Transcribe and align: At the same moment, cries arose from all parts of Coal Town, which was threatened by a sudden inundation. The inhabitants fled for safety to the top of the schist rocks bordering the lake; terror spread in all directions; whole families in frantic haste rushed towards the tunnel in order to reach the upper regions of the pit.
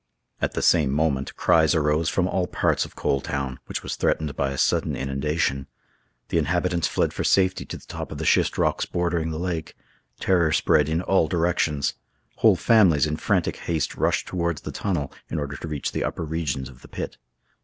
At 0.41 0.53
the 0.55 0.63
same 0.63 0.89
moment, 0.89 1.35
cries 1.35 1.75
arose 1.75 2.09
from 2.09 2.27
all 2.27 2.47
parts 2.47 2.85
of 2.85 2.95
Coal 2.95 3.21
Town, 3.21 3.59
which 3.67 3.83
was 3.83 3.95
threatened 3.95 4.35
by 4.35 4.49
a 4.49 4.57
sudden 4.57 4.95
inundation. 4.95 5.67
The 6.29 6.39
inhabitants 6.39 6.87
fled 6.87 7.13
for 7.13 7.23
safety 7.23 7.65
to 7.65 7.77
the 7.77 7.85
top 7.85 8.11
of 8.11 8.17
the 8.17 8.25
schist 8.25 8.57
rocks 8.57 8.87
bordering 8.87 9.29
the 9.29 9.37
lake; 9.37 9.77
terror 10.19 10.51
spread 10.53 10.89
in 10.89 11.03
all 11.03 11.27
directions; 11.27 11.93
whole 12.37 12.55
families 12.55 13.05
in 13.05 13.17
frantic 13.17 13.57
haste 13.57 13.93
rushed 13.95 14.27
towards 14.27 14.61
the 14.61 14.71
tunnel 14.71 15.13
in 15.29 15.37
order 15.37 15.55
to 15.55 15.67
reach 15.67 15.91
the 15.91 16.03
upper 16.03 16.23
regions 16.25 16.67
of 16.67 16.81
the 16.81 16.87
pit. 16.87 17.19